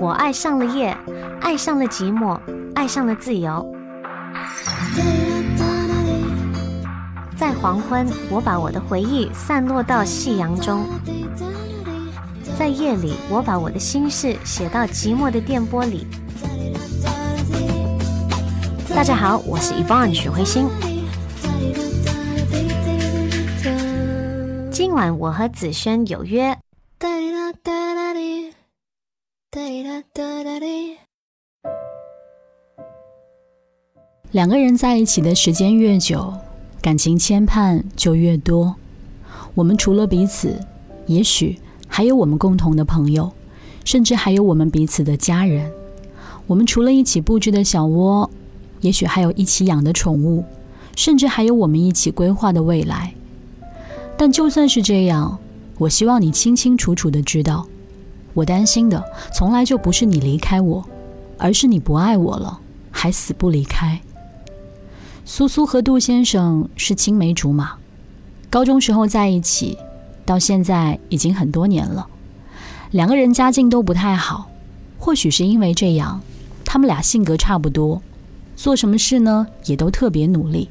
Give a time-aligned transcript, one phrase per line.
[0.00, 0.96] 我爱上了夜，
[1.40, 2.38] 爱上了寂寞，
[2.72, 3.68] 爱上了自由。
[7.36, 10.84] 在黄昏，我把我的回忆散落到夕阳中；
[12.56, 16.06] 在夜里，我把我的心事写到寂寞的电波里。
[18.94, 20.68] 大家好，我是 Yvonne 许慧欣。
[24.70, 26.56] 今晚我和子轩有约。
[34.30, 36.32] 两个人在一起的时间越久。
[36.80, 38.76] 感情牵绊就越多，
[39.54, 40.60] 我们除了彼此，
[41.06, 43.32] 也许还有我们共同的朋友，
[43.84, 45.70] 甚至还有我们彼此的家人。
[46.46, 48.30] 我们除了一起布置的小窝，
[48.80, 50.44] 也许还有一起养的宠物，
[50.96, 53.12] 甚至还有我们一起规划的未来。
[54.16, 55.36] 但就算是这样，
[55.78, 57.66] 我希望你清清楚楚的知道，
[58.38, 59.02] 我担心的
[59.32, 60.84] 从来就不是你离开我，
[61.38, 62.60] 而是你不爱我了，
[62.92, 64.00] 还死不离开。
[65.24, 67.72] 苏苏和杜先生是青梅竹马，
[68.48, 69.76] 高中时候在一起，
[70.24, 72.06] 到现在已经很多年了。
[72.92, 74.48] 两个人家境都不太好，
[75.00, 76.20] 或许是因为这样，
[76.64, 78.00] 他们俩性格差不多，
[78.54, 80.70] 做什么事呢也都特别努力。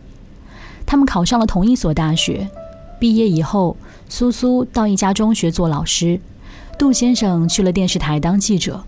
[0.85, 2.49] 他们考上了同一所大学，
[2.97, 3.75] 毕业以后，
[4.07, 6.21] 苏苏到一家中学做老师，
[6.77, 8.83] 杜先生去了电视台当记者，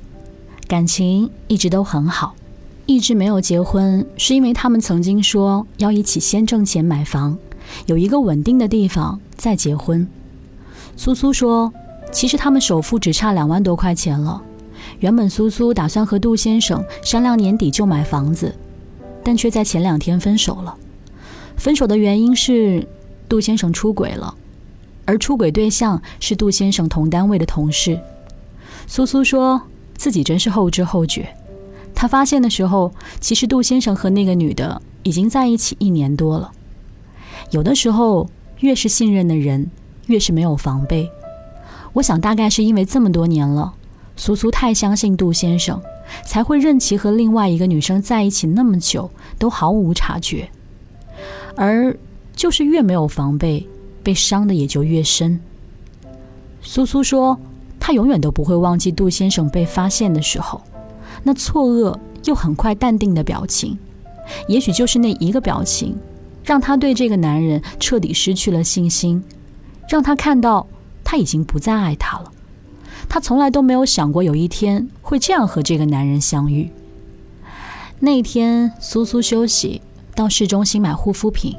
[0.67, 2.35] 感情一直都很好。
[2.85, 7.35] 一直没有结婚，是因为他们曾经说要一起先挣钱买房，
[7.87, 10.07] 有一个稳定的地方再结婚。
[10.95, 11.73] 苏苏说，
[12.11, 14.41] 其实他们首付只差两万多块钱了。
[14.99, 18.55] 原本苏苏打算和杜先生商量年底就买房子，
[19.23, 20.75] 但却在前两天分手了。
[21.57, 22.87] 分手的原因是
[23.27, 24.35] 杜先生出轨了，
[25.09, 27.99] 而出轨对象是杜先生同单位的同事。
[28.85, 29.59] 苏苏说
[29.95, 31.27] 自己真是后知后觉。
[31.95, 36.51] 他发现的时候，其实杜先生和那个女的已经在一起一年多了。
[37.49, 38.29] 有的时候，
[38.59, 39.71] 越是信任的人，
[40.05, 41.09] 越是没有防备。
[41.93, 43.73] 我想，大概是因为这么多年了，
[44.15, 45.81] 苏苏太相信杜先生，
[46.23, 50.51] 才会任其和另外一个女生在一起那么久，都毫无察觉。
[51.55, 51.97] 而
[52.35, 53.67] 就是越没有防备，
[54.09, 55.39] 被伤的也就越深。
[56.63, 57.39] 苏苏说，
[57.79, 60.59] 她永远都不会忘记杜先生被发现的时候。
[61.21, 63.77] 那错愕又很快淡定的表情，
[64.47, 65.95] 也许就是那一个表情，
[66.43, 69.23] 让他对这个男人彻底失去了信心，
[69.87, 70.65] 让他看到
[71.03, 72.31] 他已经不再爱他了。
[73.07, 76.71] 他从来都没有想过有一天会这样和这个男人相遇。
[77.99, 79.83] 那天，苏苏休息，
[80.15, 81.55] 到市中心买护肤品，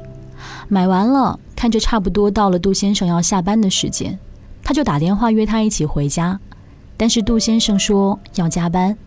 [0.67, 4.17] 买完了，看着差不多到了杜先生要下班的时间，
[4.63, 6.39] 他就打电话约他一起回家，
[6.97, 8.97] 但是杜先生说要加班。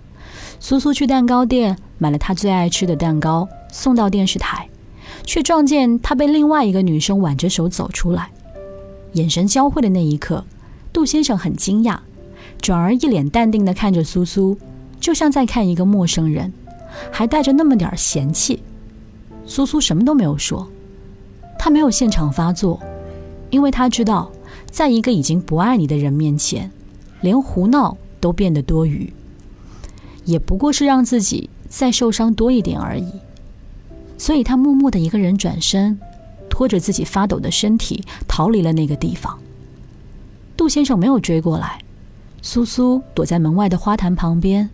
[0.61, 4.69] 苏苏去蛋糕店买了他最爱吃的蛋糕，送到电视台，
[5.25, 8.31] 却撞见他被另外一个女生挽着手走出来。
[9.15, 10.45] 眼神交汇的那一刻，
[10.93, 11.99] 杜先生很惊讶，
[12.61, 14.57] 转而一脸淡定地看着苏苏，
[15.01, 16.53] 就像在看一个陌生人，
[17.11, 18.63] 还带着那么点嫌弃。
[19.45, 20.69] 苏苏什么都没有说，
[21.65, 22.79] 他没有现场发作，
[23.49, 24.31] 因为他知道，
[24.71, 26.71] 在一个已经不爱你的人面前，
[27.23, 29.11] 连胡闹都变得多余。
[30.27, 33.11] 也不过是让自己再受伤多一点而已，
[34.19, 35.99] 所以他默默的一个人转身，
[36.51, 39.39] 拖着自己发抖的身体逃离了那个地方。
[40.59, 41.79] 杜先生没有追过来，
[42.43, 44.69] 苏苏躲在门外的花坛旁边，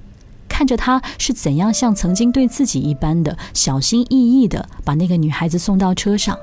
[0.49, 6.37] 看着他是怎样像曾经对自己一般的小心翼翼的把那个女孩子送到车上，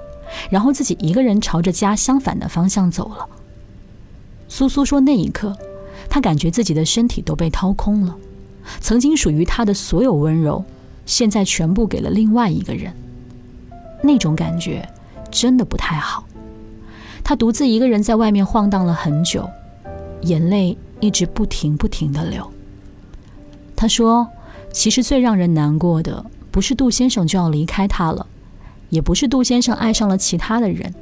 [0.50, 3.28] 然后自己一个人朝着家相反的方向走了。
[4.48, 5.56] 苏苏说：“那一刻，
[6.10, 8.16] 他感觉自己的身体都被掏空了。”
[8.82, 10.64] 曾经属于他的所有温柔，
[11.06, 12.94] 现在全部给了另外一个人。
[14.04, 14.88] 那种感觉
[15.32, 16.26] 真的不太好。
[17.24, 19.50] 他独自一个人在外面晃荡了很久，
[20.22, 22.46] 眼泪一直不停不停的流。
[23.76, 24.28] 他说
[24.72, 28.26] ：“其实最让人难过的，不是杜先生就要离开他了，
[28.90, 30.94] 也不是杜先生爱上了其他的人。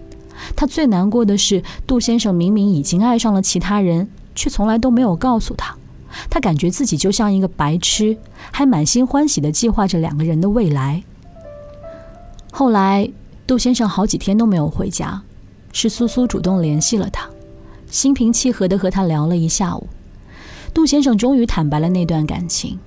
[0.55, 5.75] 他最难过的是，杜先生明明已经爱上了其他人，却从来都没有告诉他。”
[6.29, 8.17] 他感觉自己就像一个白痴，
[8.51, 11.03] 还满心欢喜地计划着两个人的未来。
[12.51, 13.09] 后来，
[13.45, 15.21] 杜先生好几天都没有回家，
[15.73, 17.29] 是苏苏主动联系了他，
[17.91, 19.87] 心平气和地和他聊了一下午。
[20.73, 22.79] 杜先生终于坦白了那段感情。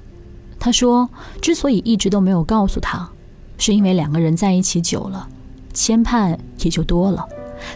[0.59, 1.09] 他说，
[1.43, 3.11] 之所以一直都没有告诉他，
[3.58, 5.28] 是因为两个人在一起久了，
[5.75, 7.28] 牵绊也就多了。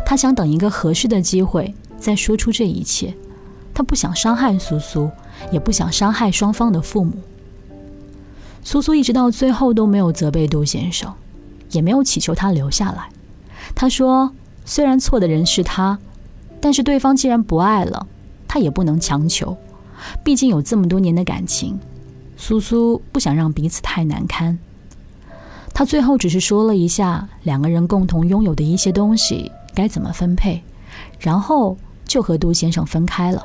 [0.07, 3.15] 他想等一个合适的机会再说出这一切。
[3.75, 5.11] 他不想伤害苏苏。
[5.51, 7.15] 也不想伤害双方的父母。
[8.63, 11.13] 苏苏一直到最后都没有责备杜先生，
[11.73, 13.09] 也没有祈求他留下来。
[13.75, 14.31] 他说
[14.65, 15.99] ：“虽然错的人是他，
[16.61, 18.07] 但是对方既然不爱了，
[18.47, 19.57] 他也不能强求。
[20.23, 21.77] 毕竟有这么多年的感情，
[22.37, 24.57] 苏苏不想让彼此太难堪。”
[25.83, 30.63] 他最后只是说了一下两个人共同拥有的一些东西该怎么分配，
[31.19, 33.43] 然后就和杜先生分开了。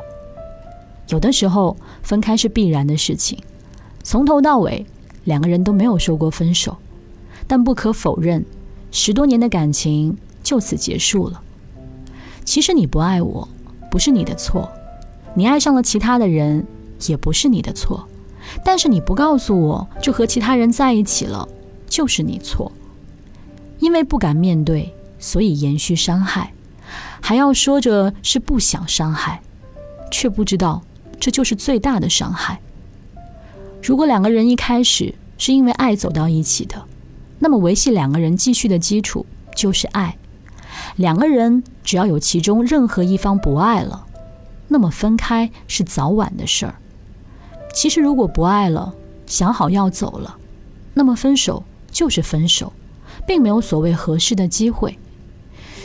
[1.07, 3.39] 有的时候分开是必然的事情，
[4.03, 4.85] 从头到尾
[5.23, 6.77] 两个人都没有说过分手，
[7.47, 8.45] 但不可否认，
[8.91, 11.41] 十多年的感情就此结束了。
[12.45, 13.49] 其实你不爱我，
[13.89, 14.69] 不是你的错；
[15.33, 16.63] 你爱上了其他的人，
[17.07, 18.07] 也不是你的错。
[18.63, 21.49] 但是你不告诉我就和其他人在一起了。
[21.97, 22.71] 就是你错，
[23.79, 26.53] 因为不敢面对，所以延续伤害，
[27.19, 29.41] 还要说着是不想伤害，
[30.11, 30.83] 却不知道
[31.19, 32.59] 这就是最大的伤害。
[33.81, 36.85] 如果两个人一开始是因为爱走到一起的，
[37.39, 40.15] 那么维系两个人继续的基础就是爱。
[40.97, 44.05] 两个人只要有其中任何一方不爱了，
[44.67, 46.75] 那么分开是早晚的事儿。
[47.73, 48.93] 其实如果不爱了，
[49.25, 50.37] 想好要走了，
[50.93, 51.63] 那么分手。
[51.97, 52.71] 就是分手，
[53.25, 54.99] 并没有所谓合适的机会。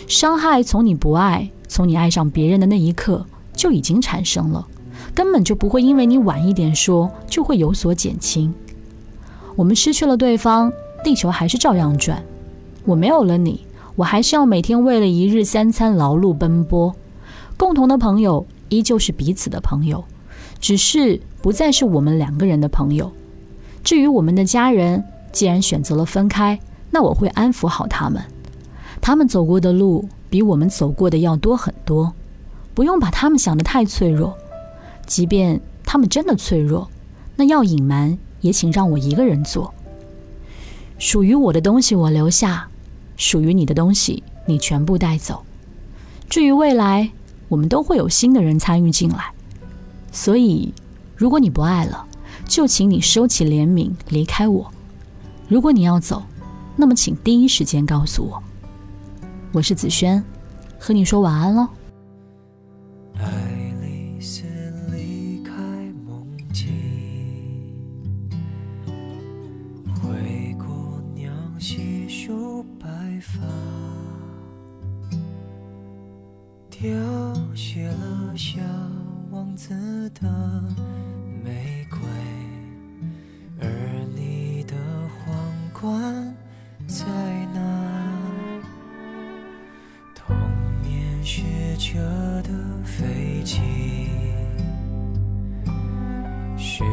[0.07, 3.25] 伤害从你不爱，从你爱上别人的那一刻
[3.55, 4.69] 就已经产生了，
[5.15, 8.53] 根本就不会因为你晚一点说就会有所减轻。
[9.57, 10.71] 我们失去了对方，
[11.03, 12.23] 地球还是照样转。
[12.85, 13.65] 我没有了你，
[13.97, 16.95] 我还是要每天为了一日三餐劳碌奔波。
[17.57, 20.05] 共同的朋友依旧是彼此的朋友，
[20.61, 23.11] 只是不再是我们两个人的朋友。
[23.83, 28.23] 至于我们的家人，既然选择了分开，那我会安抚好他们。
[29.01, 32.13] 他们走过的路比我们走过的要多很多，
[32.75, 34.37] 不用把他们想得太脆弱。
[35.07, 36.89] 即便他们真的脆弱，
[37.35, 39.75] 那要隐瞒也请让我一个人做。
[40.99, 42.69] 属于我的东西我留下，
[43.17, 45.43] 属于你的东西你全部带走。
[46.29, 47.11] 至于未来，
[47.49, 49.33] 我们都会有新的人参与进来。
[50.13, 50.73] 所以，
[51.17, 52.07] 如果你不爱了，
[52.47, 54.72] 就请你收起怜悯，离开我。
[55.53, 56.23] 如果你要走，
[56.77, 58.43] 那么请第一时间告诉我。
[59.53, 60.25] 我是子轩，
[60.79, 61.69] 和你说晚安喽。
[63.19, 63.27] 爱
[63.83, 64.45] 丽丝
[64.91, 65.53] 离开
[66.07, 66.73] 梦境，
[93.43, 93.59] 飞机，
[96.57, 96.85] 是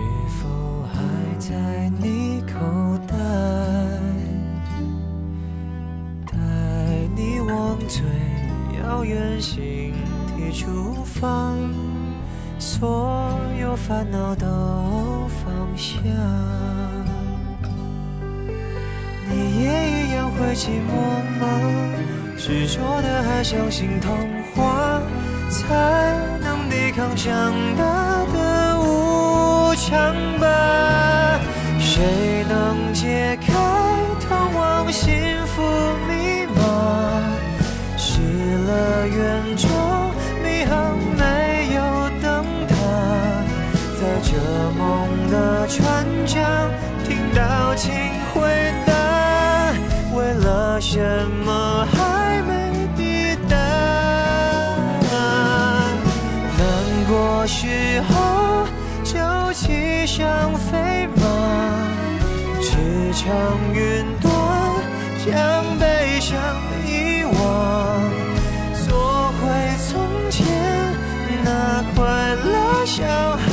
[0.42, 1.00] 否还
[1.38, 1.56] 在
[2.02, 3.16] 你口袋？
[6.26, 6.34] 带
[7.16, 8.02] 你往最
[8.80, 9.94] 遥远星
[10.36, 11.54] 体出发，
[12.58, 14.48] 所有烦恼都
[15.28, 16.00] 放下。
[19.30, 20.90] 你也一样会寂寞
[21.40, 21.46] 吗？
[22.36, 24.12] 执着的还相信童
[24.56, 24.89] 话，
[25.50, 31.40] 才能抵抗强大的无常吧？
[31.80, 33.39] 谁能解
[57.52, 58.14] 时候
[59.04, 59.18] 就
[59.54, 61.24] 骑上飞马，
[62.62, 62.78] 驰
[63.12, 63.26] 骋
[63.74, 64.32] 云端，
[65.26, 66.38] 将悲伤
[66.86, 67.34] 遗忘，
[68.88, 69.42] 做回
[69.90, 69.90] 从
[70.30, 70.46] 前
[71.44, 71.98] 那快
[72.36, 73.04] 乐小
[73.36, 73.49] 孩，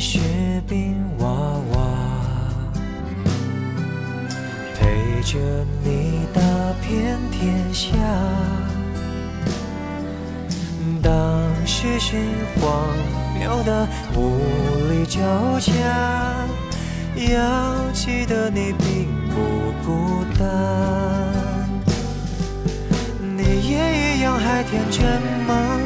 [0.00, 0.18] 前士
[0.66, 1.86] 兵娃娃，
[4.74, 5.38] 陪着
[5.84, 6.40] 你打
[6.80, 7.90] 遍天下。
[11.66, 12.18] 实现
[12.58, 12.88] 荒
[13.38, 14.38] 谬的无
[14.90, 15.20] 力交
[15.60, 15.72] 加。
[17.14, 20.46] 要记得你并不孤单，
[23.36, 25.78] 你也一样还天真吗？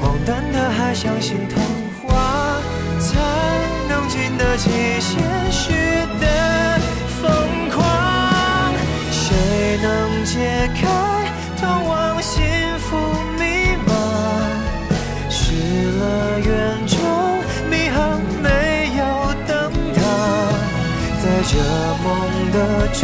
[0.00, 1.62] 荒诞的还相信童
[2.06, 2.47] 话，
[3.18, 3.22] 才
[3.88, 4.70] 能经得起
[5.00, 5.18] 现
[5.50, 5.72] 实
[6.20, 6.78] 的
[7.20, 7.82] 疯狂。
[9.10, 9.34] 谁
[9.82, 10.86] 能解开
[11.60, 12.40] 通往幸
[12.78, 12.96] 福
[13.36, 13.42] 密
[13.86, 13.90] 码？
[15.28, 15.52] 失
[15.98, 16.96] 乐园中
[17.68, 18.46] 迷航没
[18.96, 19.02] 有
[19.48, 19.52] 灯
[19.94, 19.98] 塔，
[21.20, 21.52] 在这
[22.04, 22.06] 梦
[22.52, 22.56] 的
[22.92, 23.02] 船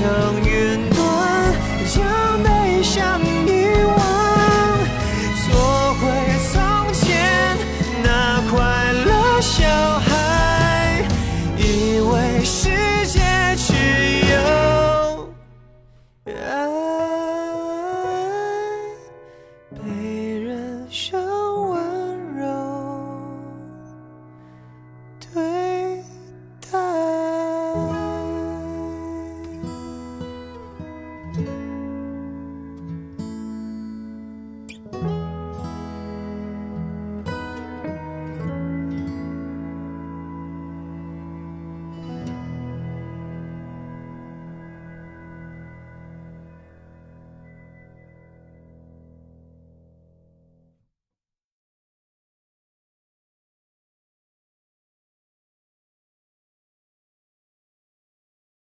[0.00, 0.47] 相遇，